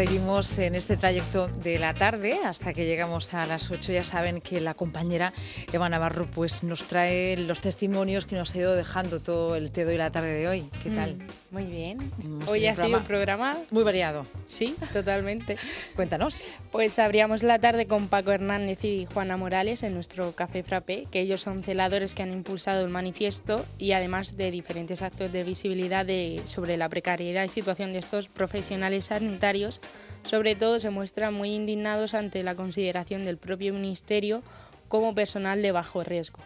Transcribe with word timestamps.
Seguimos 0.00 0.58
en 0.58 0.74
este 0.76 0.96
trayecto 0.96 1.48
de 1.48 1.78
la 1.78 1.92
tarde 1.92 2.38
hasta 2.46 2.72
que 2.72 2.86
llegamos 2.86 3.34
a 3.34 3.44
las 3.44 3.70
8. 3.70 3.92
Ya 3.92 4.02
saben 4.02 4.40
que 4.40 4.58
la 4.62 4.72
compañera 4.72 5.34
Eva 5.74 5.90
Navarro 5.90 6.24
pues, 6.24 6.62
nos 6.62 6.84
trae 6.84 7.36
los 7.36 7.60
testimonios 7.60 8.24
que 8.24 8.34
nos 8.34 8.54
ha 8.54 8.58
ido 8.58 8.74
dejando 8.74 9.20
todo 9.20 9.56
el 9.56 9.70
Tedo 9.70 9.92
y 9.92 9.98
la 9.98 10.10
tarde 10.10 10.32
de 10.32 10.48
hoy. 10.48 10.64
¿Qué 10.82 10.88
tal? 10.88 11.16
Mm, 11.16 11.20
muy 11.50 11.64
bien. 11.64 11.98
hoy 12.46 12.66
ha 12.66 12.74
sido 12.76 12.96
un 12.96 13.04
programa 13.04 13.58
muy 13.70 13.84
variado. 13.84 14.24
Sí, 14.46 14.74
totalmente. 14.94 15.58
Cuéntanos. 15.94 16.40
Pues 16.72 16.98
abríamos 16.98 17.42
la 17.42 17.58
tarde 17.58 17.84
con 17.84 18.08
Paco 18.08 18.32
Hernández 18.32 18.82
y 18.86 19.04
Juana 19.04 19.36
Morales 19.36 19.82
en 19.82 19.92
nuestro 19.92 20.32
Café 20.32 20.62
Frappé, 20.62 21.08
que 21.10 21.20
ellos 21.20 21.42
son 21.42 21.62
celadores 21.62 22.14
que 22.14 22.22
han 22.22 22.32
impulsado 22.32 22.82
el 22.82 22.88
manifiesto 22.88 23.66
y 23.76 23.92
además 23.92 24.38
de 24.38 24.50
diferentes 24.50 25.02
actos 25.02 25.30
de 25.30 25.44
visibilidad 25.44 26.06
de, 26.06 26.40
sobre 26.46 26.78
la 26.78 26.88
precariedad 26.88 27.44
y 27.44 27.48
situación 27.50 27.92
de 27.92 27.98
estos 27.98 28.28
profesionales 28.28 29.04
sanitarios 29.04 29.82
sobre 30.24 30.54
todo 30.54 30.80
se 30.80 30.90
muestran 30.90 31.34
muy 31.34 31.54
indignados 31.54 32.14
ante 32.14 32.42
la 32.42 32.54
consideración 32.54 33.24
del 33.24 33.36
propio 33.36 33.72
Ministerio 33.72 34.42
como 34.88 35.14
personal 35.14 35.62
de 35.62 35.72
bajo 35.72 36.04
riesgo. 36.04 36.40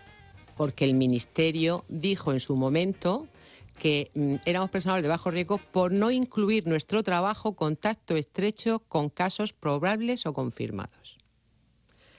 Porque 0.57 0.85
el 0.85 0.95
Ministerio 0.95 1.85
dijo 1.89 2.33
en 2.33 2.41
su 2.41 2.55
momento 2.57 3.27
que 3.79 4.11
mm, 4.15 4.37
éramos 4.45 4.71
personal 4.71 5.03
de 5.03 5.09
bajo 5.09 5.31
riesgo 5.31 5.59
por 5.59 5.93
no 5.93 6.11
incluir 6.11 6.67
nuestro 6.67 7.03
trabajo 7.03 7.55
contacto 7.55 8.17
estrecho 8.17 8.81
con 8.89 9.09
casos 9.09 9.53
probables 9.53 10.27
o 10.27 10.33
confirmados. 10.33 11.19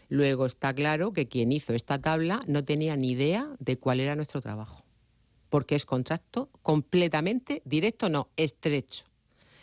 Luego 0.09 0.45
está 0.45 0.73
claro 0.73 1.13
que 1.13 1.27
quien 1.27 1.51
hizo 1.51 1.73
esta 1.73 1.99
tabla 1.99 2.43
no 2.47 2.63
tenía 2.63 2.95
ni 2.95 3.11
idea 3.11 3.49
de 3.59 3.77
cuál 3.77 3.99
era 3.99 4.15
nuestro 4.15 4.41
trabajo, 4.41 4.83
porque 5.49 5.75
es 5.75 5.85
contacto 5.85 6.49
completamente 6.61 7.61
directo, 7.65 8.09
no, 8.09 8.29
estrecho. 8.35 9.05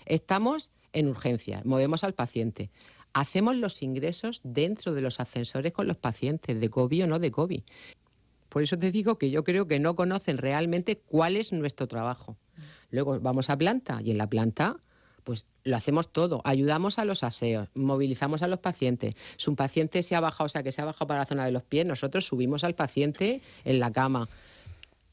Estamos 0.05 0.71
en 0.93 1.09
urgencia, 1.09 1.63
movemos 1.65 2.05
al 2.05 2.15
paciente. 2.15 2.71
Hacemos 3.13 3.57
los 3.57 3.83
ingresos 3.83 4.41
dentro 4.43 4.95
de 4.95 5.03
los 5.03 5.21
ascensores 5.21 5.73
con 5.73 5.87
los 5.87 5.97
pacientes, 5.97 6.59
de 6.59 6.71
COVID 6.71 7.05
o 7.05 7.07
no 7.07 7.19
de 7.19 7.31
COVID. 7.31 7.63
Por 8.49 8.63
eso 8.63 8.79
te 8.79 8.91
digo 8.91 9.17
que 9.17 9.31
yo 9.31 9.45
creo 9.45 9.67
que 9.67 9.79
no 9.79 9.95
conocen 9.95 10.39
realmente 10.39 10.97
cuál 10.97 11.37
es 11.37 11.53
nuestro 11.53 11.87
trabajo. 11.87 12.37
Luego 12.91 13.19
vamos 13.21 13.49
a 13.49 13.57
planta 13.57 14.01
y 14.03 14.11
en 14.11 14.19
la 14.19 14.29
planta 14.29 14.77
pues 15.25 15.47
lo 15.65 15.77
hacemos 15.77 16.13
todo, 16.13 16.41
ayudamos 16.45 16.99
a 16.99 17.05
los 17.05 17.23
aseos, 17.23 17.69
movilizamos 17.75 18.43
a 18.43 18.49
los 18.49 18.59
pacientes. 18.59 19.15
Si 19.37 19.49
un 19.49 19.57
paciente 19.57 20.03
se 20.03 20.17
ha 20.17 20.21
bajado, 20.21 20.47
o 20.47 20.49
sea, 20.49 20.63
que 20.63 20.73
se 20.73 20.83
ha 20.83 20.85
bajado 20.85 21.07
para 21.07 21.21
la 21.21 21.27
zona 21.27 21.45
de 21.45 21.53
los 21.53 21.63
pies, 21.63 21.87
nosotros 21.87 22.27
subimos 22.27 22.65
al 22.65 22.75
paciente 22.75 23.41
en 23.65 23.79
la 23.79 23.93
cama. 23.93 24.29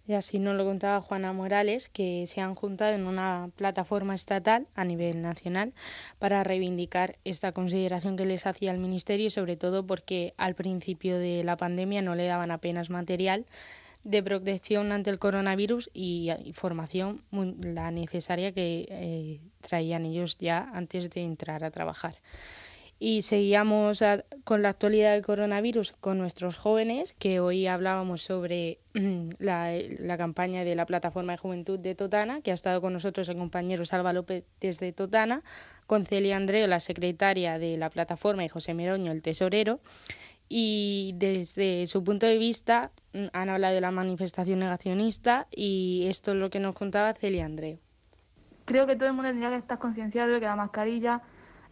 Y 0.10 0.16
así 0.16 0.40
nos 0.40 0.56
lo 0.56 0.66
contaba 0.66 1.02
Juana 1.02 1.34
Morales, 1.34 1.88
que 1.88 2.26
se 2.26 2.42
han 2.42 2.56
juntado 2.56 2.96
en 2.96 3.06
una 3.06 3.52
plataforma 3.56 4.16
estatal 4.16 4.66
a 4.74 4.84
nivel 4.84 5.22
nacional 5.22 5.72
para 6.18 6.44
reivindicar 6.44 7.20
esta 7.26 7.52
consideración 7.52 8.18
que 8.18 8.26
les 8.26 8.48
hacía 8.48 8.72
el 8.72 8.80
Ministerio 8.80 9.30
sobre 9.30 9.56
todo 9.56 9.86
porque 9.86 10.34
al 10.38 10.56
principio 10.56 11.20
de 11.20 11.44
la 11.44 11.58
pandemia 11.58 12.02
no 12.02 12.16
le 12.16 12.26
daban 12.26 12.50
apenas 12.50 12.90
material 12.90 13.46
de 14.04 14.24
protección 14.24 14.92
ante 14.92 15.12
el 15.12 15.20
coronavirus 15.20 15.92
y, 15.94 16.32
formación 16.56 17.22
la 17.62 17.92
necesaria 17.92 18.52
que 18.52 18.88
eh, 18.90 19.40
traían 19.62 20.08
ellos 20.08 20.40
ya 20.40 20.72
antes 20.74 21.12
de 21.12 21.22
entrar 21.22 21.64
a 21.64 21.70
trabajar 21.70 22.16
y 23.00 23.22
seguíamos 23.22 24.04
con 24.44 24.62
la 24.62 24.70
actualidad 24.70 25.14
del 25.14 25.26
coronavirus 25.26 25.94
con 25.94 26.18
nuestros 26.18 26.58
jóvenes, 26.58 27.16
que 27.18 27.40
hoy 27.40 27.66
hablábamos 27.66 28.22
sobre 28.22 28.80
mm, 28.94 29.30
la, 29.40 29.72
la, 30.00 30.18
campaña 30.18 30.66
de 30.66 30.76
la 30.76 30.86
Plataforma 30.86 31.32
de 31.32 31.38
Juventud 31.38 31.80
de 31.80 31.96
Totana, 31.96 32.42
que 32.42 32.52
ha 32.52 32.54
estado 32.54 32.82
con 32.82 32.92
nosotros 32.92 33.30
el 33.30 33.38
compañero 33.38 33.86
Salva 33.86 34.12
López 34.12 34.44
desde 34.60 34.92
Totana, 34.92 35.44
con 35.88 36.06
Celia 36.06 36.36
Andreo, 36.36 36.68
la 36.68 36.82
secretaria 36.82 37.58
de 37.58 37.78
la 37.78 37.90
plataforma, 37.90 38.44
y 38.44 38.50
José 38.50 38.74
Meroño, 38.74 39.14
el 39.14 39.22
tesorero. 39.22 39.80
Y 40.50 41.14
desde 41.16 41.88
su 41.88 42.04
punto 42.04 42.26
de 42.26 42.38
vista 42.38 42.92
mm, 43.14 43.28
han 43.32 43.48
hablado 43.48 43.76
de 43.76 43.82
la 43.82 43.92
manifestación 43.92 44.60
negacionista 44.60 45.48
y 45.56 46.06
esto 46.08 46.32
es 46.32 46.38
lo 46.38 46.50
que 46.50 46.60
nos 46.60 46.76
contaba 46.76 47.14
Celia 47.14 47.46
Andreo. 47.46 47.78
Creo 48.66 48.86
que 48.86 48.98
todo 48.98 49.08
el 49.08 49.14
mundo 49.14 49.30
tendría 49.30 49.50
que 49.52 49.56
estar 49.56 49.80
concienciado 49.80 50.34
de 50.34 50.40
que 50.42 50.46
la 50.46 50.56
mascarilla 50.58 51.22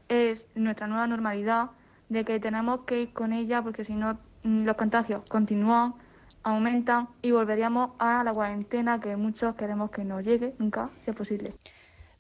es 0.10 0.50
nuestra 0.56 0.88
nueva 0.88 1.08
normalidad, 1.08 1.72
de 2.10 2.24
que 2.24 2.40
tenemos 2.40 2.82
que 2.82 3.02
ir 3.04 3.14
con 3.14 3.34
ella 3.34 3.62
porque 3.62 3.84
si 3.84 3.96
no 3.96 4.18
mm, 4.44 4.64
los 4.64 4.76
contagios 4.76 5.24
continúan, 5.28 5.96
aumentan 6.44 7.10
y 7.22 7.32
volveríamos 7.32 7.92
a 8.00 8.24
la 8.24 8.34
cuarentena 8.34 9.00
que 9.00 9.18
muchos 9.18 9.56
queremos 9.56 9.92
que 9.92 10.04
no 10.04 10.22
llegue 10.22 10.54
nunca, 10.60 10.90
si 11.04 11.12
es 11.12 11.18
posible. 11.18 11.54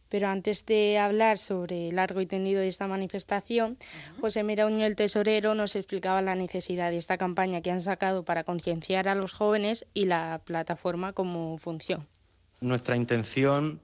Pero 0.10 0.28
antes 0.28 0.66
de 0.66 0.98
hablar 1.00 1.38
sobre 1.38 1.90
el 1.90 1.98
largo 1.98 2.22
y 2.22 2.26
tendido 2.26 2.62
de 2.62 2.68
esta 2.68 2.88
manifestación, 2.88 3.78
José 4.22 4.44
Mirauño, 4.44 4.86
el 4.86 4.96
tesorero, 4.96 5.54
nos 5.54 5.76
explicaba 5.76 6.22
la 6.22 6.36
necesidad 6.36 6.92
de 6.92 6.98
esta 6.98 7.18
campaña 7.18 7.62
que 7.62 7.72
han 7.72 7.82
sacado 7.82 8.24
para 8.24 8.46
concienciar 8.46 9.10
a 9.10 9.16
los 9.16 9.34
jóvenes 9.34 9.86
y 9.94 10.06
la 10.06 10.40
plataforma 10.46 11.12
como 11.12 11.58
función. 11.58 12.08
Nuestra 12.62 12.96
intención 12.96 13.82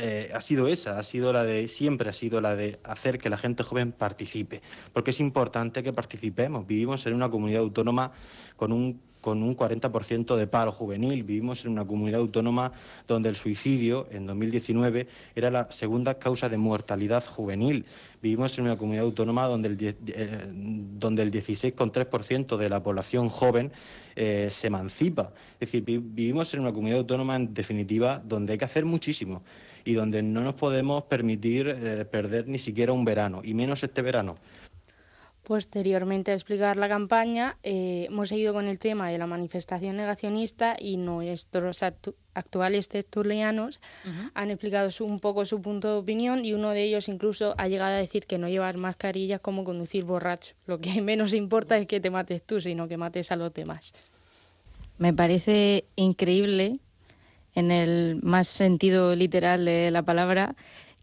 eh, 0.00 0.30
ha 0.32 0.40
sido 0.40 0.68
esa, 0.68 0.98
ha 0.98 1.02
sido 1.02 1.32
la 1.32 1.44
de, 1.44 1.66
siempre 1.68 2.10
ha 2.10 2.12
sido 2.12 2.40
la 2.40 2.54
de 2.54 2.78
hacer 2.84 3.18
que 3.18 3.28
la 3.28 3.36
gente 3.36 3.62
joven 3.62 3.92
participe, 3.92 4.62
porque 4.92 5.10
es 5.10 5.20
importante 5.20 5.82
que 5.82 5.92
participemos. 5.92 6.66
Vivimos 6.66 7.04
en 7.06 7.14
una 7.14 7.28
comunidad 7.28 7.62
autónoma 7.62 8.12
con 8.56 8.72
un 8.72 9.00
con 9.28 9.42
un 9.42 9.54
40% 9.54 10.36
de 10.36 10.46
paro 10.46 10.72
juvenil. 10.72 11.22
Vivimos 11.22 11.62
en 11.62 11.72
una 11.72 11.86
comunidad 11.86 12.20
autónoma 12.20 12.72
donde 13.06 13.28
el 13.28 13.36
suicidio 13.36 14.06
en 14.10 14.26
2019 14.26 15.06
era 15.34 15.50
la 15.50 15.70
segunda 15.70 16.14
causa 16.14 16.48
de 16.48 16.56
mortalidad 16.56 17.22
juvenil. 17.26 17.84
Vivimos 18.22 18.56
en 18.56 18.64
una 18.64 18.78
comunidad 18.78 19.04
autónoma 19.04 19.44
donde 19.44 19.68
el, 19.68 19.76
eh, 19.82 20.46
el 20.48 21.30
16,3% 21.30 22.56
de 22.56 22.68
la 22.70 22.82
población 22.82 23.28
joven 23.28 23.70
eh, 24.16 24.48
se 24.50 24.68
emancipa. 24.68 25.34
Es 25.60 25.70
decir, 25.70 25.84
vivimos 25.84 26.54
en 26.54 26.60
una 26.60 26.72
comunidad 26.72 27.00
autónoma, 27.00 27.36
en 27.36 27.52
definitiva, 27.52 28.22
donde 28.24 28.52
hay 28.54 28.58
que 28.58 28.64
hacer 28.64 28.86
muchísimo 28.86 29.42
y 29.84 29.92
donde 29.92 30.22
no 30.22 30.40
nos 30.40 30.54
podemos 30.54 31.04
permitir 31.04 31.68
eh, 31.68 32.06
perder 32.06 32.48
ni 32.48 32.56
siquiera 32.56 32.94
un 32.94 33.04
verano, 33.04 33.42
y 33.44 33.52
menos 33.52 33.82
este 33.82 34.00
verano. 34.00 34.38
Posteriormente 35.48 36.30
a 36.30 36.34
explicar 36.34 36.76
la 36.76 36.90
campaña, 36.90 37.56
eh, 37.62 38.04
hemos 38.10 38.28
seguido 38.28 38.52
con 38.52 38.68
el 38.68 38.78
tema 38.78 39.08
de 39.08 39.16
la 39.16 39.26
manifestación 39.26 39.96
negacionista 39.96 40.76
y 40.78 40.98
nuestros 40.98 41.82
actuales 42.34 42.90
tertulianos 42.90 43.80
han 44.34 44.50
explicado 44.50 44.90
un 45.00 45.20
poco 45.20 45.46
su 45.46 45.62
punto 45.62 45.88
de 45.88 45.98
opinión 46.00 46.44
y 46.44 46.52
uno 46.52 46.72
de 46.72 46.82
ellos 46.82 47.08
incluso 47.08 47.54
ha 47.56 47.66
llegado 47.66 47.94
a 47.94 47.96
decir 47.96 48.26
que 48.26 48.36
no 48.36 48.50
llevar 48.50 48.76
mascarillas 48.76 49.40
como 49.40 49.64
conducir 49.64 50.04
borracho. 50.04 50.54
Lo 50.66 50.82
que 50.82 51.00
menos 51.00 51.32
importa 51.32 51.78
es 51.78 51.86
que 51.86 51.98
te 51.98 52.10
mates 52.10 52.42
tú, 52.42 52.60
sino 52.60 52.86
que 52.86 52.98
mates 52.98 53.32
a 53.32 53.36
los 53.36 53.54
demás. 53.54 53.94
Me 54.98 55.14
parece 55.14 55.86
increíble, 55.96 56.78
en 57.54 57.70
el 57.70 58.20
más 58.22 58.48
sentido 58.48 59.14
literal 59.14 59.64
de 59.64 59.90
la 59.92 60.02
palabra, 60.02 60.56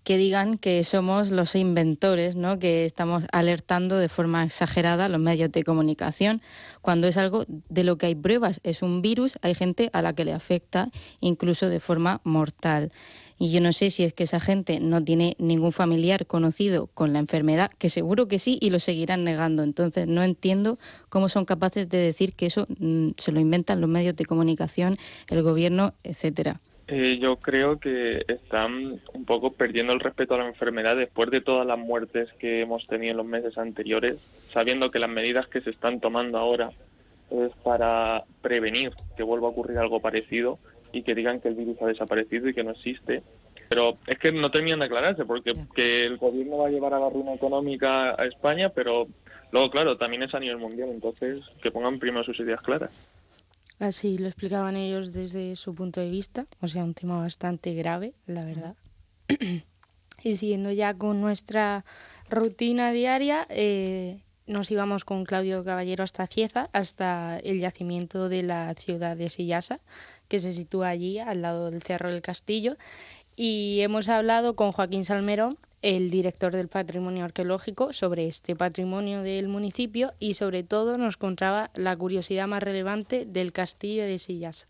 que 0.05 0.17
digan 0.17 0.59
que 0.59 0.83
somos 0.83 1.31
los 1.31 1.55
inventores, 1.55 2.35
¿no? 2.35 2.59
que 2.59 2.85
estamos 2.85 3.23
alertando 3.31 3.97
de 3.97 4.07
forma 4.07 4.43
exagerada 4.43 5.05
a 5.05 5.09
los 5.09 5.19
medios 5.19 5.51
de 5.51 5.63
comunicación, 5.63 6.41
cuando 6.81 7.07
es 7.07 7.17
algo 7.17 7.45
de 7.47 7.83
lo 7.83 7.97
que 7.97 8.05
hay 8.05 8.15
pruebas. 8.15 8.61
Es 8.63 8.83
un 8.83 9.01
virus, 9.01 9.37
hay 9.41 9.55
gente 9.55 9.89
a 9.93 10.03
la 10.03 10.13
que 10.13 10.23
le 10.23 10.33
afecta 10.33 10.89
incluso 11.21 11.67
de 11.69 11.79
forma 11.79 12.21
mortal. 12.23 12.91
Y 13.39 13.51
yo 13.51 13.59
no 13.59 13.73
sé 13.73 13.89
si 13.89 14.03
es 14.03 14.13
que 14.13 14.25
esa 14.25 14.39
gente 14.39 14.79
no 14.79 15.03
tiene 15.03 15.35
ningún 15.39 15.71
familiar 15.71 16.27
conocido 16.27 16.85
con 16.85 17.11
la 17.11 17.19
enfermedad, 17.19 17.71
que 17.79 17.89
seguro 17.89 18.27
que 18.27 18.37
sí, 18.37 18.59
y 18.61 18.69
lo 18.69 18.79
seguirán 18.79 19.23
negando. 19.23 19.63
Entonces 19.63 20.07
no 20.07 20.21
entiendo 20.21 20.77
cómo 21.09 21.29
son 21.29 21.45
capaces 21.45 21.89
de 21.89 21.97
decir 21.97 22.35
que 22.35 22.45
eso 22.45 22.67
mm, 22.77 23.09
se 23.17 23.31
lo 23.31 23.39
inventan 23.39 23.81
los 23.81 23.89
medios 23.89 24.15
de 24.15 24.25
comunicación, 24.25 24.97
el 25.29 25.41
gobierno, 25.41 25.95
etcétera. 26.03 26.61
Eh, 26.87 27.17
yo 27.19 27.37
creo 27.37 27.79
que 27.79 28.23
están 28.27 29.01
un 29.13 29.25
poco 29.25 29.53
perdiendo 29.53 29.93
el 29.93 29.99
respeto 29.99 30.35
a 30.35 30.37
la 30.37 30.47
enfermedad 30.47 30.95
después 30.95 31.31
de 31.31 31.41
todas 31.41 31.65
las 31.65 31.79
muertes 31.79 32.31
que 32.33 32.61
hemos 32.61 32.85
tenido 32.85 33.11
en 33.11 33.17
los 33.17 33.25
meses 33.25 33.57
anteriores, 33.57 34.17
sabiendo 34.53 34.91
que 34.91 34.99
las 34.99 35.09
medidas 35.09 35.47
que 35.47 35.61
se 35.61 35.71
están 35.71 35.99
tomando 35.99 36.37
ahora 36.37 36.69
es 37.31 37.51
para 37.63 38.23
prevenir 38.41 38.91
que 39.17 39.23
vuelva 39.23 39.47
a 39.47 39.51
ocurrir 39.51 39.79
algo 39.79 39.99
parecido 39.99 40.59
y 40.91 41.01
que 41.01 41.15
digan 41.15 41.41
que 41.41 41.47
el 41.47 41.55
virus 41.55 41.81
ha 41.81 41.87
desaparecido 41.87 42.49
y 42.49 42.53
que 42.53 42.63
no 42.63 42.71
existe. 42.71 43.23
Pero 43.67 43.97
es 44.05 44.19
que 44.19 44.31
no 44.31 44.51
terminan 44.51 44.79
de 44.79 44.85
aclararse, 44.85 45.25
porque 45.25 45.53
que 45.75 46.03
el 46.03 46.17
gobierno 46.17 46.59
va 46.59 46.67
a 46.67 46.71
llevar 46.71 46.93
a 46.93 46.99
la 46.99 47.09
ruina 47.09 47.33
económica 47.33 48.11
a 48.11 48.25
España, 48.27 48.69
pero 48.69 49.07
luego, 49.51 49.71
claro, 49.71 49.97
también 49.97 50.21
es 50.21 50.35
a 50.35 50.39
nivel 50.39 50.57
mundial, 50.57 50.89
entonces 50.89 51.41
que 51.63 51.71
pongan 51.71 51.97
primero 51.97 52.23
sus 52.23 52.39
ideas 52.39 52.61
claras. 52.61 52.91
Así 53.79 54.17
lo 54.17 54.27
explicaban 54.27 54.77
ellos 54.77 55.13
desde 55.13 55.55
su 55.55 55.75
punto 55.75 55.99
de 55.99 56.09
vista, 56.09 56.47
o 56.61 56.67
sea, 56.67 56.83
un 56.83 56.93
tema 56.93 57.17
bastante 57.17 57.73
grave, 57.73 58.13
la 58.25 58.45
verdad. 58.45 58.75
y 60.23 60.37
siguiendo 60.37 60.71
ya 60.71 60.93
con 60.93 61.19
nuestra 61.19 61.83
rutina 62.29 62.91
diaria, 62.91 63.45
eh, 63.49 64.21
nos 64.47 64.69
íbamos 64.71 65.03
con 65.03 65.25
Claudio 65.25 65.63
Caballero 65.63 66.03
hasta 66.03 66.27
Cieza, 66.27 66.69
hasta 66.71 67.39
el 67.39 67.59
yacimiento 67.59 68.29
de 68.29 68.43
la 68.43 68.73
ciudad 68.75 69.17
de 69.17 69.29
Sillasa, 69.29 69.81
que 70.27 70.39
se 70.39 70.53
sitúa 70.53 70.89
allí, 70.89 71.19
al 71.19 71.41
lado 71.41 71.71
del 71.71 71.81
Cerro 71.81 72.11
del 72.11 72.21
Castillo. 72.21 72.75
Y 73.35 73.81
hemos 73.81 74.07
hablado 74.07 74.55
con 74.55 74.71
Joaquín 74.71 75.03
Salmerón, 75.03 75.55
el 75.81 76.09
director 76.09 76.55
del 76.55 76.69
patrimonio 76.69 77.25
arqueológico, 77.25 77.91
sobre 77.91 78.27
este 78.27 78.55
patrimonio 78.55 79.23
del 79.23 79.49
municipio 79.49 80.13
y 80.19 80.35
sobre 80.35 80.63
todo 80.63 80.97
nos 80.97 81.17
contaba 81.17 81.69
la 81.75 81.95
curiosidad 81.97 82.47
más 82.47 82.63
relevante 82.63 83.25
del 83.25 83.51
castillo 83.51 84.03
de 84.03 84.19
Sillasa. 84.19 84.67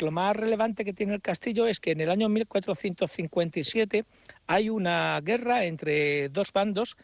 Lo 0.00 0.10
más 0.10 0.34
relevante 0.34 0.84
que 0.84 0.94
tiene 0.94 1.14
el 1.14 1.20
castillo 1.20 1.66
es 1.66 1.78
que 1.78 1.92
en 1.92 2.00
el 2.00 2.10
año 2.10 2.30
1457 2.30 4.06
hay 4.46 4.70
una 4.70 5.20
guerra 5.20 5.64
entre 5.64 6.30
dos 6.30 6.52
bandos 6.52 6.96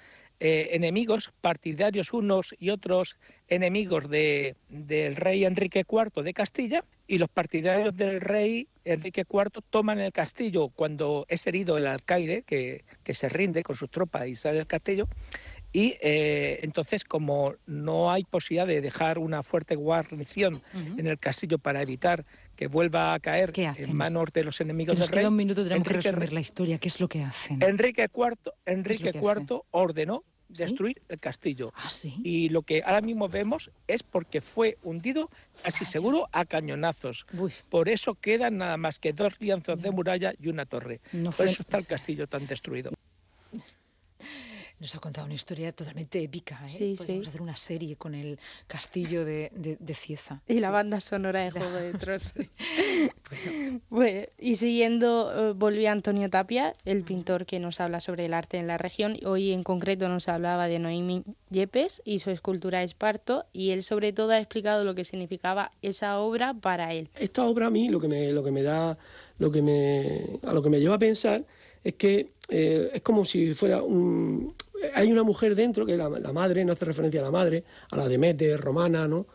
eh, 0.44 0.74
enemigos, 0.74 1.30
partidarios 1.40 2.12
unos 2.12 2.52
y 2.58 2.70
otros 2.70 3.16
enemigos 3.46 4.10
de, 4.10 4.56
del 4.68 5.14
rey 5.14 5.44
Enrique 5.44 5.84
IV 5.88 6.24
de 6.24 6.34
Castilla, 6.34 6.84
y 7.06 7.18
los 7.18 7.28
partidarios 7.28 7.96
del 7.96 8.20
rey 8.20 8.66
Enrique 8.84 9.20
IV 9.20 9.62
toman 9.70 10.00
el 10.00 10.10
castillo 10.10 10.70
cuando 10.70 11.26
es 11.28 11.46
herido 11.46 11.78
el 11.78 11.86
alcaide, 11.86 12.42
que, 12.42 12.84
que 13.04 13.14
se 13.14 13.28
rinde 13.28 13.62
con 13.62 13.76
sus 13.76 13.88
tropas 13.88 14.26
y 14.26 14.34
sale 14.34 14.56
del 14.56 14.66
castillo, 14.66 15.06
y 15.72 15.94
eh, 16.02 16.58
entonces, 16.62 17.04
como 17.04 17.54
no 17.66 18.10
hay 18.10 18.24
posibilidad 18.24 18.66
de 18.66 18.80
dejar 18.80 19.18
una 19.18 19.44
fuerte 19.44 19.76
guarnición 19.76 20.60
en 20.74 21.06
el 21.06 21.20
castillo 21.20 21.58
para 21.58 21.80
evitar 21.80 22.26
que 22.56 22.66
vuelva 22.66 23.14
a 23.14 23.20
caer 23.20 23.52
en 23.56 23.96
manos 23.96 24.30
de 24.34 24.42
los 24.42 24.60
enemigos 24.60 24.98
del 24.98 25.06
rey, 25.06 25.24
un 25.24 25.36
minuto, 25.36 25.62
tenemos 25.62 25.86
que 25.86 25.94
resumir 25.94 26.32
la 26.32 26.40
historia. 26.40 26.78
¿Qué 26.78 26.88
es 26.88 27.00
lo 27.00 27.06
que 27.06 27.22
hacen? 27.22 27.62
Enrique 27.62 28.08
IV, 28.12 28.52
Enrique 28.66 29.12
IV 29.14 29.62
ordenó 29.70 30.24
destruir 30.52 31.02
el 31.08 31.18
castillo. 31.18 31.72
¿Ah, 31.74 31.88
y 32.22 32.48
lo 32.48 32.62
que 32.62 32.82
ahora 32.84 33.00
mismo 33.00 33.28
vemos 33.28 33.70
es 33.86 34.02
porque 34.02 34.40
fue 34.40 34.78
hundido, 34.82 35.30
casi 35.62 35.84
seguro, 35.84 36.28
a 36.32 36.44
cañonazos. 36.44 37.26
Por 37.68 37.88
eso 37.88 38.14
quedan 38.14 38.58
nada 38.58 38.76
más 38.76 38.98
que 38.98 39.12
dos 39.12 39.34
lienzos 39.40 39.80
de 39.80 39.90
muralla 39.90 40.32
y 40.38 40.48
una 40.48 40.66
torre. 40.66 41.00
Por 41.36 41.46
eso 41.46 41.62
está 41.62 41.78
el 41.78 41.86
castillo 41.86 42.26
tan 42.26 42.46
destruido. 42.46 42.90
Nos 44.82 44.96
ha 44.96 44.98
contado 44.98 45.26
una 45.26 45.36
historia 45.36 45.70
totalmente 45.70 46.20
épica. 46.20 46.58
¿eh? 46.64 46.66
Sí, 46.66 46.94
Podríamos 46.98 47.28
hacer 47.28 47.40
una 47.40 47.56
serie 47.56 47.94
con 47.94 48.16
el 48.16 48.40
castillo 48.66 49.24
de, 49.24 49.52
de, 49.54 49.94
Cieza. 49.94 50.42
Y 50.48 50.58
la 50.58 50.70
banda 50.70 50.98
sonora 50.98 51.38
de 51.38 51.50
Juego 51.52 51.76
de 51.76 51.92
Tronos. 51.92 52.32
bueno. 53.90 54.22
y 54.40 54.56
siguiendo, 54.56 55.50
eh, 55.50 55.52
volvió 55.52 55.88
Antonio 55.88 56.28
Tapia, 56.28 56.72
el 56.84 57.04
pintor 57.04 57.46
que 57.46 57.60
nos 57.60 57.78
habla 57.80 58.00
sobre 58.00 58.24
el 58.24 58.34
arte 58.34 58.56
en 58.56 58.66
la 58.66 58.76
región. 58.76 59.18
Hoy 59.24 59.52
en 59.52 59.62
concreto 59.62 60.08
nos 60.08 60.26
hablaba 60.28 60.66
de 60.66 60.80
Noemi 60.80 61.22
Yepes 61.50 62.02
y 62.04 62.18
su 62.18 62.30
escultura 62.30 62.82
Esparto. 62.82 63.44
Y 63.52 63.70
él 63.70 63.84
sobre 63.84 64.12
todo 64.12 64.32
ha 64.32 64.38
explicado 64.38 64.82
lo 64.82 64.96
que 64.96 65.04
significaba 65.04 65.70
esa 65.82 66.18
obra 66.18 66.54
para 66.54 66.92
él. 66.92 67.08
Esta 67.14 67.44
obra 67.44 67.68
a 67.68 67.70
mí 67.70 67.88
lo 67.88 68.00
que 68.00 68.08
me, 68.08 68.32
lo 68.32 68.42
que 68.42 68.50
me 68.50 68.64
da, 68.64 68.98
lo 69.38 69.52
que 69.52 69.62
me, 69.62 70.40
a 70.42 70.52
lo 70.52 70.60
que 70.60 70.70
me 70.70 70.80
lleva 70.80 70.96
a 70.96 70.98
pensar 70.98 71.44
es 71.84 71.94
que 71.94 72.32
eh, 72.48 72.90
es 72.94 73.02
como 73.02 73.24
si 73.24 73.54
fuera 73.54 73.82
un... 73.82 74.54
Hay 74.94 75.12
una 75.12 75.22
mujer 75.22 75.54
dentro, 75.54 75.86
que 75.86 75.92
es 75.92 75.98
la, 75.98 76.08
madre, 76.32 76.64
no 76.64 76.72
hace 76.72 76.84
referencia 76.84 77.20
a 77.20 77.24
la 77.24 77.30
madre, 77.30 77.64
a 77.90 77.96
la 77.96 78.08
Demeter 78.08 78.60
romana, 78.60 79.06
¿no? 79.08 79.26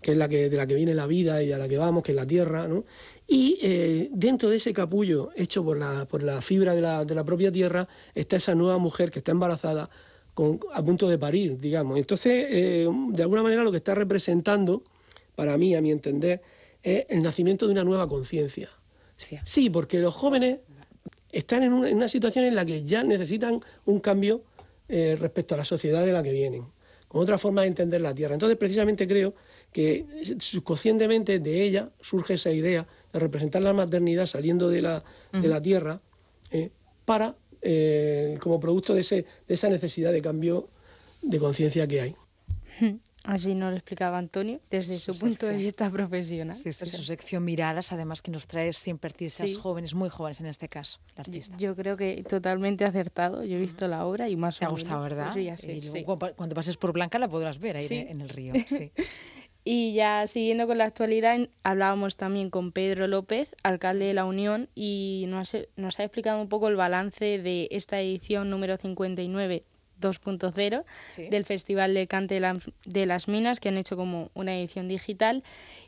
Que 0.00 0.12
es 0.12 0.16
la 0.16 0.28
que, 0.28 0.48
de 0.48 0.56
la 0.56 0.66
que 0.66 0.74
viene 0.74 0.94
la 0.94 1.06
vida 1.06 1.42
y 1.42 1.52
a 1.52 1.58
la 1.58 1.68
que 1.68 1.78
vamos, 1.78 2.02
que 2.02 2.12
es 2.12 2.16
la 2.16 2.26
tierra, 2.26 2.66
¿no? 2.66 2.84
Y 3.26 3.58
eh, 3.60 4.08
dentro 4.12 4.48
de 4.48 4.56
ese 4.56 4.72
capullo 4.72 5.30
hecho 5.34 5.64
por 5.64 5.76
la, 5.76 6.06
por 6.06 6.22
la 6.22 6.40
fibra 6.40 6.74
de 6.74 6.80
la, 6.80 7.04
de 7.04 7.14
la 7.14 7.24
propia 7.24 7.50
tierra 7.50 7.88
está 8.14 8.36
esa 8.36 8.54
nueva 8.54 8.78
mujer 8.78 9.10
que 9.10 9.18
está 9.18 9.32
embarazada 9.32 9.90
con, 10.32 10.60
a 10.72 10.82
punto 10.82 11.08
de 11.08 11.18
parir, 11.18 11.58
digamos. 11.58 11.98
Entonces, 11.98 12.46
eh, 12.48 12.88
de 13.10 13.22
alguna 13.22 13.42
manera 13.42 13.64
lo 13.64 13.70
que 13.70 13.78
está 13.78 13.94
representando, 13.94 14.82
para 15.34 15.58
mí, 15.58 15.74
a 15.74 15.80
mi 15.80 15.90
entender, 15.90 16.42
es 16.82 17.06
el 17.08 17.22
nacimiento 17.22 17.66
de 17.66 17.72
una 17.72 17.84
nueva 17.84 18.08
conciencia. 18.08 18.70
Sí, 19.44 19.70
porque 19.70 19.98
los 19.98 20.14
jóvenes 20.14 20.60
están 21.32 21.62
en 21.62 21.72
una, 21.72 22.08
situación 22.08 22.44
en 22.44 22.54
la 22.54 22.64
que 22.64 22.84
ya 22.84 23.02
necesitan 23.02 23.60
un 23.84 24.00
cambio 24.00 24.42
eh, 24.88 25.16
respecto 25.18 25.54
a 25.54 25.58
la 25.58 25.64
sociedad 25.64 26.04
de 26.04 26.12
la 26.12 26.22
que 26.22 26.32
vienen, 26.32 26.64
con 27.08 27.20
otra 27.20 27.38
forma 27.38 27.62
de 27.62 27.68
entender 27.68 28.00
la 28.00 28.14
Tierra. 28.14 28.34
Entonces, 28.34 28.58
precisamente 28.58 29.06
creo 29.06 29.34
que 29.72 30.06
subconscientemente 30.38 31.38
de 31.38 31.62
ella 31.62 31.90
surge 32.00 32.34
esa 32.34 32.50
idea 32.50 32.86
de 33.12 33.18
representar 33.18 33.62
la 33.62 33.72
maternidad 33.72 34.26
saliendo 34.26 34.68
de 34.68 34.82
la, 34.82 35.02
de 35.32 35.48
la 35.48 35.60
Tierra 35.60 36.00
eh, 36.50 36.70
para, 37.04 37.34
eh, 37.62 38.38
como 38.40 38.60
producto 38.60 38.94
de, 38.94 39.00
ese, 39.00 39.26
de 39.46 39.54
esa 39.54 39.68
necesidad 39.68 40.12
de 40.12 40.22
cambio 40.22 40.68
de 41.22 41.38
conciencia 41.38 41.86
que 41.86 42.00
hay. 42.00 42.16
Así 43.26 43.54
nos 43.54 43.70
lo 43.70 43.76
explicaba 43.76 44.18
Antonio 44.18 44.60
desde 44.70 44.98
su, 44.98 45.12
punto 45.18 45.46
de 45.46 45.56
vista 45.56 45.90
profesional. 45.90 46.54
Sí, 46.54 46.72
sí, 46.72 46.86
su 46.86 47.04
sección 47.04 47.44
Miradas, 47.44 47.92
además 47.92 48.22
que 48.22 48.30
nos 48.30 48.46
trae 48.46 48.72
siempre 48.72 49.08
artistas 49.08 49.56
jóvenes, 49.56 49.94
muy 49.94 50.08
jóvenes 50.08 50.40
en 50.40 50.46
este 50.46 50.68
caso, 50.68 51.00
la 51.16 51.22
artista. 51.22 51.56
Yo, 51.58 51.74
creo 51.74 51.96
que 51.96 52.24
totalmente 52.28 52.84
acertado. 52.84 53.44
Yo 53.44 53.56
he 53.56 53.60
visto 53.60 53.88
la 53.88 54.06
obra 54.06 54.28
y 54.28 54.36
más 54.36 54.58
Te 54.58 54.64
ha 54.64 54.68
gustado, 54.68 55.02
¿verdad? 55.02 55.34
y 55.36 56.04
cuando 56.04 56.54
pases 56.54 56.76
por 56.76 56.92
Blanca 56.92 57.18
la 57.18 57.28
podrás 57.28 57.58
ver 57.58 57.76
ahí 57.76 57.86
en 57.90 58.20
el 58.20 58.28
río. 58.28 58.52
y 59.64 59.94
ya 59.94 60.26
siguiendo 60.26 60.66
con 60.66 60.78
la 60.78 60.84
actualidad, 60.84 61.38
hablábamos 61.62 62.16
también 62.16 62.50
con 62.50 62.72
Pedro 62.72 63.08
López, 63.08 63.54
alcalde 63.62 64.06
de 64.06 64.14
la 64.14 64.24
Unión, 64.24 64.68
y 64.74 65.24
nos, 65.28 65.56
nos 65.76 65.98
ha 65.98 66.04
explicado 66.04 66.40
un 66.40 66.48
poco 66.48 66.68
el 66.68 66.76
balance 66.76 67.38
de 67.38 67.68
esta 67.70 68.00
edición 68.00 68.50
número 68.50 68.76
59 68.76 69.64
2.0 70.00 70.84
del 71.30 71.44
Festival 71.44 71.94
de 71.94 72.06
Cante 72.06 72.40
de 72.84 73.06
las 73.06 73.28
Minas, 73.28 73.60
que 73.60 73.68
han 73.68 73.76
hecho 73.76 73.96
como 73.96 74.30
una 74.34 74.56
edición 74.56 74.88
digital. 74.88 75.42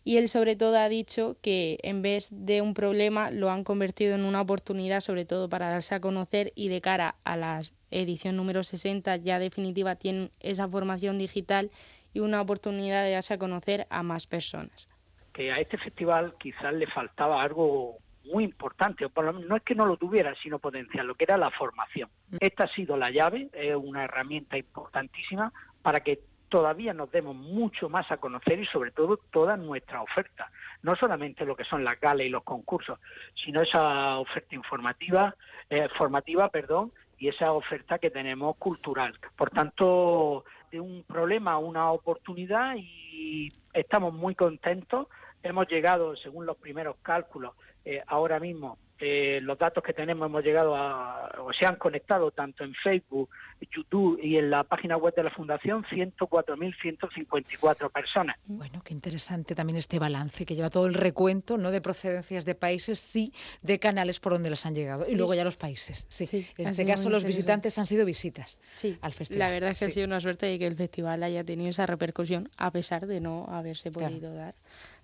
Y 0.04 0.16
él 0.16 0.28
sobre 0.28 0.56
todo 0.56 0.76
ha 0.78 0.88
dicho 0.88 1.36
que 1.42 1.78
en 1.82 2.02
vez 2.02 2.28
de 2.30 2.62
un 2.62 2.74
problema 2.74 3.30
lo 3.30 3.50
han 3.50 3.64
convertido 3.64 4.14
en 4.14 4.24
una 4.24 4.40
oportunidad, 4.40 5.00
sobre 5.00 5.24
todo 5.24 5.48
para 5.48 5.70
darse 5.70 5.94
a 5.94 6.00
conocer 6.00 6.52
y 6.54 6.68
de 6.68 6.80
cara 6.80 7.16
a 7.24 7.36
la 7.36 7.60
edición 7.90 8.36
número 8.36 8.62
60 8.62 9.16
ya 9.16 9.38
definitiva 9.38 9.96
tienen 9.96 10.30
esa 10.40 10.68
formación 10.68 11.18
digital 11.18 11.70
y 12.12 12.20
una 12.20 12.40
oportunidad 12.40 13.04
de 13.04 13.12
darse 13.12 13.34
a 13.34 13.38
conocer 13.38 13.86
a 13.90 14.02
más 14.02 14.26
personas. 14.26 14.88
Que 15.32 15.52
a 15.52 15.56
este 15.56 15.78
festival 15.78 16.34
quizás 16.38 16.74
le 16.74 16.86
faltaba 16.86 17.42
algo 17.42 17.98
muy 18.32 18.44
importante, 18.44 19.08
por 19.08 19.24
lo 19.24 19.32
menos 19.32 19.48
no 19.48 19.56
es 19.56 19.62
que 19.62 19.74
no 19.74 19.86
lo 19.86 19.96
tuviera, 19.96 20.34
sino 20.42 20.58
potencial, 20.58 21.06
lo 21.06 21.14
que 21.14 21.24
era 21.24 21.36
la 21.36 21.50
formación. 21.50 22.08
Mm. 22.30 22.36
Esta 22.40 22.64
ha 22.64 22.68
sido 22.68 22.96
la 22.96 23.10
llave, 23.10 23.48
es 23.52 23.76
una 23.76 24.04
herramienta 24.04 24.56
importantísima 24.56 25.52
para 25.82 26.00
que 26.00 26.20
todavía 26.48 26.94
nos 26.94 27.10
demos 27.10 27.36
mucho 27.36 27.88
más 27.88 28.10
a 28.10 28.16
conocer 28.16 28.58
y 28.58 28.66
sobre 28.66 28.90
todo 28.90 29.18
toda 29.30 29.56
nuestra 29.56 30.02
oferta, 30.02 30.50
no 30.82 30.96
solamente 30.96 31.44
lo 31.44 31.56
que 31.56 31.64
son 31.64 31.84
las 31.84 32.00
galas 32.00 32.26
y 32.26 32.30
los 32.30 32.42
concursos, 32.42 32.98
sino 33.44 33.62
esa 33.62 34.18
oferta 34.18 34.54
informativa, 34.54 35.34
eh, 35.68 35.88
formativa, 35.96 36.48
perdón, 36.48 36.92
y 37.18 37.28
esa 37.28 37.52
oferta 37.52 37.98
que 37.98 38.10
tenemos 38.10 38.56
cultural. 38.56 39.18
Por 39.36 39.50
tanto, 39.50 40.44
de 40.70 40.80
un 40.80 41.02
problema 41.04 41.52
a 41.52 41.58
una 41.58 41.90
oportunidad 41.90 42.76
y 42.76 43.52
estamos 43.72 44.12
muy 44.14 44.34
contentos. 44.34 45.08
Hemos 45.42 45.68
llegado, 45.68 46.16
según 46.16 46.46
los 46.46 46.56
primeros 46.56 46.96
cálculos, 47.02 47.54
eh, 47.84 48.02
ahora 48.06 48.40
mismo 48.40 48.78
eh, 49.00 49.38
los 49.42 49.56
datos 49.56 49.84
que 49.84 49.92
tenemos 49.92 50.26
hemos 50.26 50.42
llegado 50.42 50.74
a, 50.74 51.30
o 51.38 51.52
se 51.52 51.64
han 51.64 51.76
conectado 51.76 52.32
tanto 52.32 52.64
en 52.64 52.74
Facebook, 52.74 53.30
YouTube 53.70 54.18
y 54.20 54.36
en 54.36 54.50
la 54.50 54.64
página 54.64 54.96
web 54.96 55.14
de 55.14 55.22
la 55.22 55.30
Fundación 55.30 55.84
104.154 55.84 57.92
personas. 57.92 58.36
Bueno, 58.46 58.82
qué 58.84 58.92
interesante 58.92 59.54
también 59.54 59.76
este 59.76 60.00
balance 60.00 60.44
que 60.44 60.56
lleva 60.56 60.68
todo 60.68 60.86
el 60.86 60.94
recuento, 60.94 61.58
no 61.58 61.70
de 61.70 61.80
procedencias 61.80 62.44
de 62.44 62.56
países, 62.56 62.98
sí 62.98 63.32
de 63.62 63.78
canales 63.78 64.18
por 64.18 64.32
donde 64.32 64.50
les 64.50 64.66
han 64.66 64.74
llegado 64.74 65.08
y 65.08 65.14
luego 65.14 65.32
ya 65.34 65.44
los 65.44 65.56
países. 65.56 66.06
Sí, 66.08 66.48
en 66.56 66.66
este 66.66 66.84
caso 66.84 67.08
los 67.08 67.22
visitantes 67.22 67.78
han 67.78 67.86
sido 67.86 68.04
visitas 68.04 68.58
al 69.00 69.12
festival. 69.12 69.38
La 69.38 69.50
verdad 69.50 69.70
es 69.70 69.78
que 69.78 69.84
ha 69.84 69.90
sido 69.90 70.06
una 70.06 70.20
suerte 70.20 70.46
de 70.46 70.58
que 70.58 70.66
el 70.66 70.74
festival 70.74 71.22
haya 71.22 71.44
tenido 71.44 71.70
esa 71.70 71.86
repercusión 71.86 72.50
a 72.56 72.72
pesar 72.72 73.06
de 73.06 73.20
no 73.20 73.46
haberse 73.48 73.92
podido 73.92 74.34
dar 74.34 74.56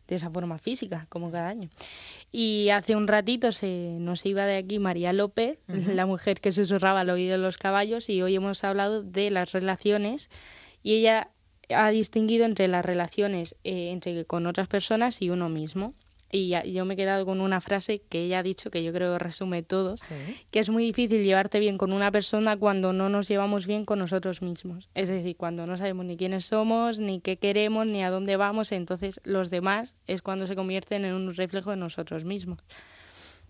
de 0.08 0.16
esa 0.16 0.30
forma 0.30 0.58
física, 0.58 1.06
como 1.08 1.30
cada 1.30 1.48
año. 1.48 1.68
Y 2.30 2.70
hace 2.70 2.96
un 2.96 3.06
ratito 3.06 3.52
se 3.52 3.96
nos 4.00 4.24
iba 4.26 4.46
de 4.46 4.56
aquí 4.56 4.78
María 4.78 5.12
López, 5.12 5.58
la 5.68 6.06
mujer 6.06 6.40
que 6.40 6.52
susurraba 6.52 7.00
al 7.00 7.10
oído 7.10 7.32
de 7.32 7.38
los 7.38 7.58
caballos, 7.58 8.08
y 8.08 8.22
hoy 8.22 8.34
hemos 8.34 8.64
hablado 8.64 9.02
de 9.02 9.30
las 9.30 9.52
relaciones, 9.52 10.30
y 10.82 10.94
ella 10.94 11.30
ha 11.70 11.90
distinguido 11.90 12.44
entre 12.44 12.68
las 12.68 12.84
relaciones 12.84 13.56
eh, 13.64 13.90
entre 13.90 14.24
con 14.24 14.46
otras 14.46 14.68
personas 14.68 15.22
y 15.22 15.30
uno 15.30 15.48
mismo. 15.48 15.94
Y 16.36 16.48
yo 16.72 16.84
me 16.84 16.94
he 16.94 16.96
quedado 16.96 17.24
con 17.24 17.40
una 17.40 17.60
frase 17.60 18.02
que 18.08 18.24
ella 18.24 18.40
ha 18.40 18.42
dicho, 18.42 18.72
que 18.72 18.82
yo 18.82 18.92
creo 18.92 19.12
que 19.12 19.20
resume 19.20 19.62
todo, 19.62 19.94
que 20.50 20.58
es 20.58 20.68
muy 20.68 20.84
difícil 20.84 21.22
llevarte 21.22 21.60
bien 21.60 21.78
con 21.78 21.92
una 21.92 22.10
persona 22.10 22.56
cuando 22.56 22.92
no 22.92 23.08
nos 23.08 23.28
llevamos 23.28 23.68
bien 23.68 23.84
con 23.84 24.00
nosotros 24.00 24.42
mismos. 24.42 24.88
Es 24.96 25.08
decir, 25.08 25.36
cuando 25.36 25.64
no 25.64 25.76
sabemos 25.78 26.06
ni 26.06 26.16
quiénes 26.16 26.46
somos, 26.46 26.98
ni 26.98 27.20
qué 27.20 27.36
queremos, 27.36 27.86
ni 27.86 28.02
a 28.02 28.10
dónde 28.10 28.36
vamos, 28.36 28.72
entonces 28.72 29.20
los 29.22 29.48
demás 29.48 29.94
es 30.08 30.22
cuando 30.22 30.48
se 30.48 30.56
convierten 30.56 31.04
en 31.04 31.14
un 31.14 31.32
reflejo 31.34 31.70
de 31.70 31.76
nosotros 31.76 32.24
mismos. 32.24 32.58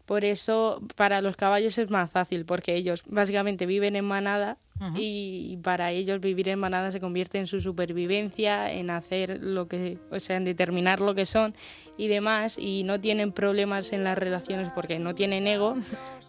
Por 0.05 0.27
eso 0.27 0.83
para 0.95 1.23
los 1.23 1.37
caballos 1.37 1.79
es 1.79 1.89
más 1.89 2.11
fácil, 2.11 2.45
porque 2.45 2.75
ellos 2.75 3.03
básicamente 3.07 3.65
viven 3.65 3.97
en 3.97 4.05
manada 4.05 4.59
y 4.97 5.59
para 5.63 5.91
ellos 5.91 6.21
vivir 6.21 6.49
en 6.49 6.59
manada 6.59 6.91
se 6.91 7.01
convierte 7.01 7.39
en 7.39 7.47
su 7.47 7.61
supervivencia, 7.61 8.73
en 8.73 8.91
hacer 8.91 9.39
lo 9.43 9.69
que, 9.69 9.99
o 10.11 10.21
sea, 10.21 10.37
en 10.37 10.45
determinar 10.45 11.01
lo 11.01 11.15
que 11.15 11.27
son 11.27 11.55
y 11.97 12.09
demás 12.09 12.59
y 12.59 12.83
no 12.85 13.01
tienen 13.01 13.33
problemas 13.33 13.93
en 13.93 14.05
las 14.05 14.19
relaciones 14.19 14.69
porque 14.75 14.99
no 14.99 15.15
tienen 15.15 15.47
ego 15.47 15.77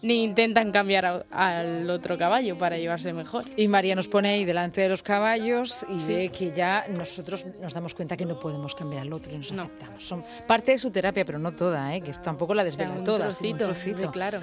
ni 0.02 0.22
intentan 0.22 0.70
cambiar 0.70 1.26
al 1.30 1.90
otro 1.90 2.16
caballo 2.16 2.56
para 2.56 2.76
llevarse 2.78 3.12
mejor. 3.12 3.44
Y 3.56 3.68
María 3.68 3.94
nos 3.94 4.08
pone 4.08 4.28
ahí 4.28 4.44
delante 4.44 4.80
de 4.80 4.88
los 4.88 5.02
caballos 5.02 5.84
y 5.88 6.06
ve 6.06 6.28
que 6.30 6.52
ya 6.52 6.84
nosotros 6.96 7.44
nos 7.60 7.74
damos 7.74 7.94
cuenta 7.94 8.16
que 8.16 8.26
no 8.26 8.38
podemos 8.38 8.74
cambiar 8.74 9.02
al 9.02 9.12
otro 9.12 9.34
y 9.34 9.38
nos 9.38 9.52
aceptamos. 9.52 10.02
Son 10.02 10.24
parte 10.46 10.72
de 10.72 10.78
su 10.78 10.90
terapia, 10.90 11.24
pero 11.24 11.38
no 11.38 11.52
toda, 11.52 11.94
¿eh? 11.96 12.00
que 12.00 12.12
tampoco 12.12 12.54
la 12.54 12.62
desvela 12.62 13.02
toda. 13.02 13.28
Trocito, 13.28 14.10
claro. 14.12 14.34